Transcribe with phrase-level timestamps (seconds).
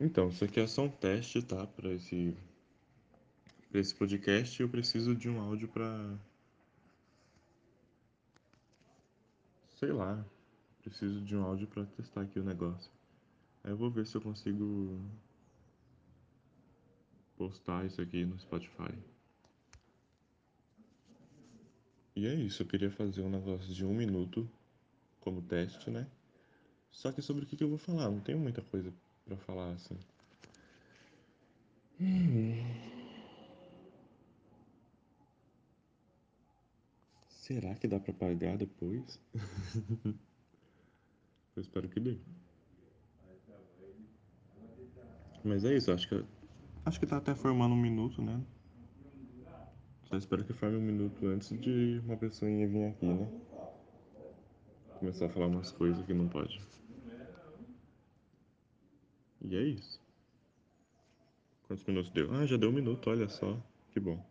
[0.00, 1.66] Então, isso aqui é só um teste, tá?
[1.66, 2.36] Para esse,
[3.70, 6.18] pra esse podcast, eu preciso de um áudio para.
[9.78, 10.24] Sei lá.
[10.82, 12.90] Preciso de um áudio para testar aqui o negócio.
[13.62, 15.00] Aí eu vou ver se eu consigo
[17.38, 18.92] postar isso aqui no Spotify.
[22.16, 24.48] E é isso, eu queria fazer um negócio de um minuto
[25.20, 26.06] como teste, né?
[26.90, 28.08] Só que sobre o que, eu vou falar?
[28.10, 28.92] Não tenho muita coisa
[29.24, 29.98] para falar assim.
[37.28, 39.20] Será que dá para pagar depois?
[41.56, 42.18] eu espero que dê.
[45.44, 46.24] Mas é isso, acho que
[46.86, 48.42] acho que tá até formando um minuto, né?
[50.04, 53.28] Só espero que forme um minuto antes de uma pessoinha vir aqui, né?
[54.98, 56.60] Começar a falar umas coisas que não pode.
[59.44, 60.00] E é isso.
[61.66, 62.32] Quantos minutos deu?
[62.32, 63.58] Ah, já deu um minuto, olha só.
[63.92, 64.24] Que bom.